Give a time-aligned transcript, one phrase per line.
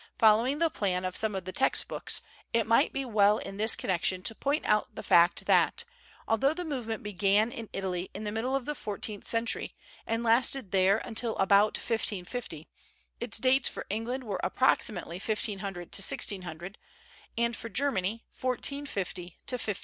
[0.17, 3.75] Following the plan of some of the text books, it might be well in this
[3.75, 5.83] connection to point out the fact that,
[6.27, 9.75] although the movement began in Italy in the middle of the fourteenth century
[10.07, 12.67] and lasted there until about 1550,
[13.19, 16.79] its dates for England were approximately 1500 to 1600,
[17.37, 19.79] and for Germany, 1450 to 1520.